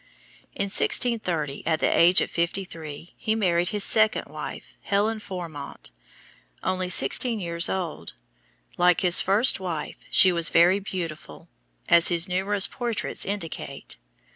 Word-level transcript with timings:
In 0.55 0.63
1630, 0.63 1.61
at 1.67 1.79
the 1.79 1.85
age 1.95 2.21
of 2.21 2.31
fifty 2.31 2.63
three, 2.63 3.13
he 3.17 3.35
married 3.35 3.67
his 3.69 3.83
second 3.83 4.25
wife, 4.25 4.73
Helen 4.81 5.19
Fourmont, 5.19 5.91
only 6.63 6.89
sixteen 6.89 7.39
years 7.39 7.69
old. 7.69 8.13
Like 8.79 9.01
his 9.01 9.21
first 9.21 9.59
wife 9.59 9.97
she 10.09 10.31
was 10.31 10.49
very 10.49 10.79
beautiful, 10.79 11.49
as 11.87 12.07
his 12.07 12.27
numerous 12.27 12.65
portraits 12.65 13.25
indicate. 13.25 13.97